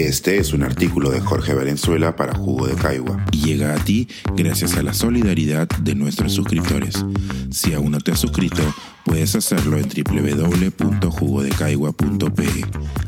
[0.00, 4.08] Este es un artículo de Jorge Valenzuela para Jugo de Caigua y llega a ti
[4.34, 7.04] gracias a la solidaridad de nuestros suscriptores.
[7.50, 8.62] Si aún no te has suscrito,
[9.04, 12.48] puedes hacerlo en www.jugodecaigua.pe.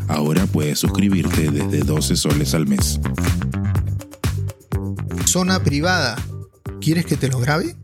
[0.07, 3.01] Ahora puedes suscribirte desde 12 soles al mes.
[5.25, 6.23] Zona privada.
[6.83, 7.75] ¿Quieres que te lo grabe?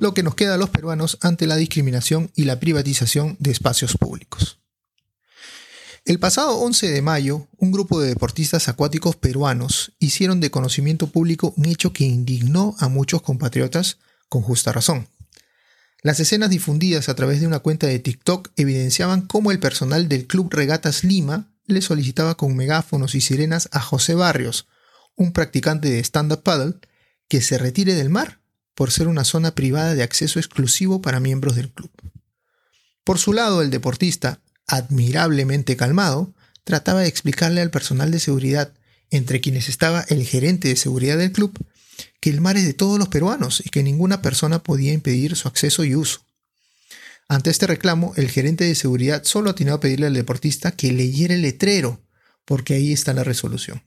[0.00, 3.98] Lo que nos queda a los peruanos ante la discriminación y la privatización de espacios
[3.98, 4.53] públicos.
[6.06, 11.54] El pasado 11 de mayo, un grupo de deportistas acuáticos peruanos hicieron de conocimiento público
[11.56, 13.96] un hecho que indignó a muchos compatriotas
[14.28, 15.08] con justa razón.
[16.02, 20.26] Las escenas difundidas a través de una cuenta de TikTok evidenciaban cómo el personal del
[20.26, 24.66] Club Regatas Lima le solicitaba con megáfonos y sirenas a José Barrios,
[25.16, 26.74] un practicante de stand-up paddle,
[27.28, 28.40] que se retire del mar
[28.74, 31.90] por ser una zona privada de acceso exclusivo para miembros del club.
[33.04, 36.34] Por su lado, el deportista, admirablemente calmado,
[36.64, 38.72] trataba de explicarle al personal de seguridad,
[39.10, 41.52] entre quienes estaba el gerente de seguridad del club,
[42.20, 45.46] que el mar es de todos los peruanos y que ninguna persona podía impedir su
[45.46, 46.20] acceso y uso.
[47.28, 51.34] Ante este reclamo, el gerente de seguridad solo atinó a pedirle al deportista que leyera
[51.34, 52.02] el letrero,
[52.44, 53.82] porque ahí está la resolución.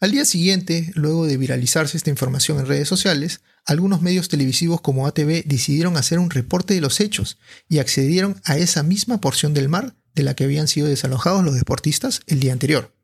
[0.00, 5.06] Al día siguiente, luego de viralizarse esta información en redes sociales, algunos medios televisivos como
[5.06, 7.36] ATV decidieron hacer un reporte de los hechos
[7.68, 11.54] y accedieron a esa misma porción del mar de la que habían sido desalojados los
[11.54, 12.94] deportistas el día anterior.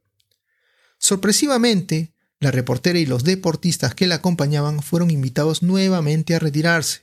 [0.98, 7.02] Sorpresivamente, la reportera y los deportistas que la acompañaban fueron invitados nuevamente a retirarse,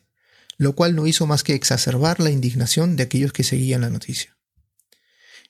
[0.58, 4.36] lo cual no hizo más que exacerbar la indignación de aquellos que seguían la noticia.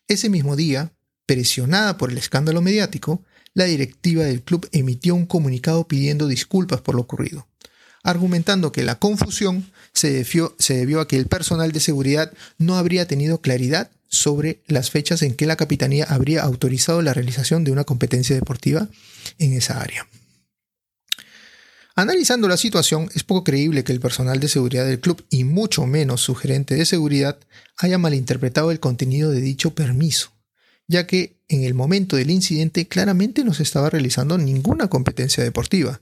[0.10, 0.92] Ese mismo día,
[1.26, 6.96] presionada por el escándalo mediático, la directiva del club emitió un comunicado pidiendo disculpas por
[6.96, 7.48] lo ocurrido,
[8.04, 13.42] argumentando que la confusión se debió, a que el personal de seguridad no habría tenido
[13.42, 18.36] claridad sobre las fechas en que la capitanía habría autorizado la realización de una competencia
[18.36, 18.88] deportiva
[19.40, 20.08] en esa área.
[21.96, 25.86] Analizando la situación, es poco creíble que el personal de seguridad del club y mucho
[25.86, 27.38] menos su gerente de seguridad
[27.78, 30.33] haya malinterpretado el contenido de dicho permiso,
[30.88, 36.02] ya que en el momento del incidente claramente no se estaba realizando ninguna competencia deportiva.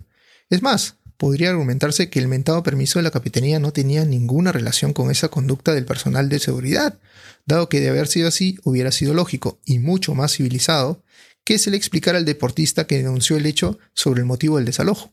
[0.49, 4.93] Es más, podría argumentarse que el mentado permiso de la capitanía no tenía ninguna relación
[4.93, 6.99] con esa conducta del personal de seguridad,
[7.45, 11.03] dado que de haber sido así hubiera sido lógico y mucho más civilizado
[11.43, 15.11] que se le explicara al deportista que denunció el hecho sobre el motivo del desalojo.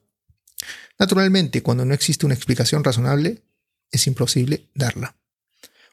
[0.99, 3.43] Naturalmente, cuando no existe una explicación razonable,
[3.91, 5.15] es imposible darla.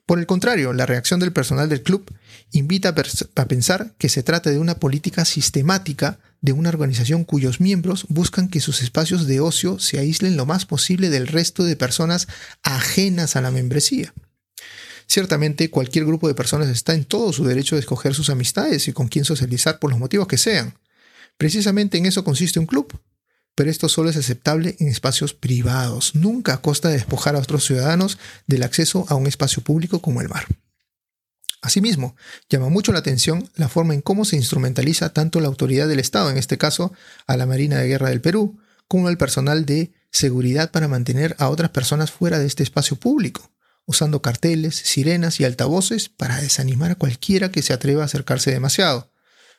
[0.06, 2.14] Por el contrario, la reacción del personal del club
[2.52, 8.06] invita a, pensar que se trata de una política sistemática de una organización cuyos miembros
[8.08, 12.28] buscan que sus espacios de ocio se aíslen lo más posible del resto de personas
[12.62, 14.14] ajenas a la membresía.
[15.08, 18.94] Ciertamente cualquier grupo de personas está en todo su derecho de escoger sus amistades y
[18.94, 20.76] con quién socializar por los motivos que sean.
[21.38, 22.94] Precisamente en eso consiste un club,
[23.56, 27.66] pero esto solo es aceptable en espacios privados, nunca a costa de despojar a otros
[27.66, 30.46] ciudadanos del acceso a un espacio público como el mar.
[31.62, 32.16] Asimismo,
[32.48, 36.30] llama mucho la atención la forma en cómo se instrumentaliza tanto la autoridad del Estado,
[36.30, 36.94] en este caso
[37.26, 41.50] a la Marina de Guerra del Perú, como al personal de seguridad para mantener a
[41.50, 43.52] otras personas fuera de este espacio público,
[43.86, 49.12] usando carteles, sirenas y altavoces para desanimar a cualquiera que se atreva a acercarse demasiado,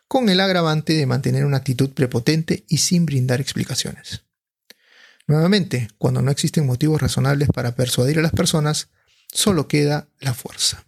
[0.08, 4.22] con el agravante de mantener una actitud prepotente y sin brindar explicaciones.
[5.26, 8.88] Nuevamente, cuando no existen motivos razonables para persuadir a las personas,
[9.32, 10.84] solo queda la fuerza.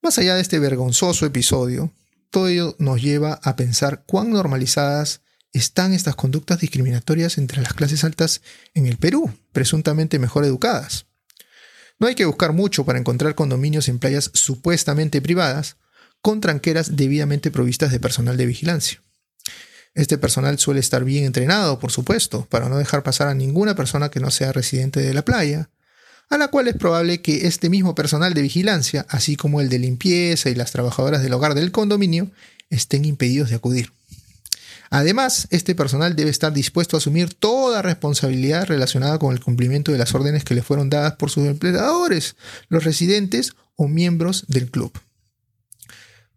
[0.00, 1.92] Más allá de este vergonzoso episodio,
[2.30, 5.20] todo ello nos lleva a pensar cuán normalizadas
[5.52, 8.40] están estas conductas discriminatorias entre las clases altas
[8.74, 11.06] en el Perú, presuntamente mejor educadas.
[11.98, 15.76] No hay que buscar mucho para encontrar condominios en playas supuestamente privadas,
[16.22, 19.02] con tranqueras debidamente provistas de personal de vigilancia.
[19.94, 24.10] Este personal suele estar bien entrenado, por supuesto, para no dejar pasar a ninguna persona
[24.10, 25.68] que no sea residente de la playa,
[26.30, 29.80] a la cual es probable que este mismo personal de vigilancia, así como el de
[29.80, 32.30] limpieza y las trabajadoras del hogar del condominio,
[32.70, 33.92] estén impedidos de acudir.
[34.88, 39.98] Además, este personal debe estar dispuesto a asumir toda responsabilidad relacionada con el cumplimiento de
[39.98, 42.36] las órdenes que le fueron dadas por sus empleadores,
[42.68, 44.92] los residentes o miembros del club.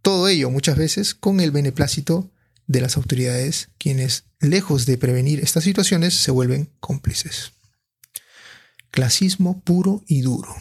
[0.05, 2.29] Todo ello muchas veces con el beneplácito
[2.67, 7.53] de las autoridades, quienes, lejos de prevenir estas situaciones, se vuelven cómplices.
[8.91, 10.55] Clasismo puro y duro.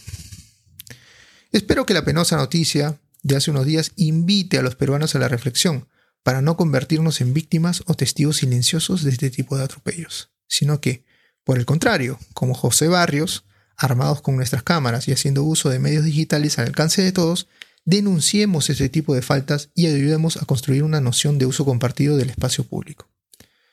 [1.52, 5.28] Espero que la penosa noticia de hace unos días invite a los peruanos a la
[5.28, 5.88] reflexión
[6.22, 11.04] para no convertirnos en víctimas o testigos silenciosos de este tipo de atropellos, sino que,
[11.44, 13.44] por el contrario, como José Barrios,
[13.76, 17.46] armados con nuestras cámaras y haciendo uso de medios digitales al alcance de todos,
[17.86, 22.30] Denunciemos este tipo de faltas y ayudemos a construir una noción de uso compartido del
[22.30, 23.10] espacio público.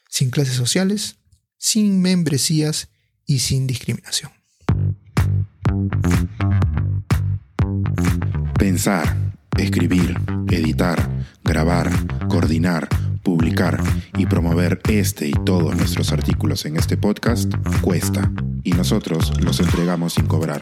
[0.09, 1.15] Sin clases sociales,
[1.57, 2.89] sin membresías
[3.25, 4.31] y sin discriminación.
[8.59, 10.17] Pensar, escribir,
[10.49, 11.89] editar, grabar,
[12.27, 12.89] coordinar,
[13.23, 13.81] publicar
[14.17, 18.29] y promover este y todos nuestros artículos en este podcast cuesta
[18.63, 20.61] y nosotros los entregamos sin cobrar.